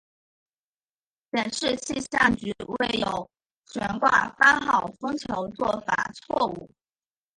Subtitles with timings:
[1.31, 3.29] 显示气象局未有
[3.67, 6.67] 悬挂八号风球做法错误。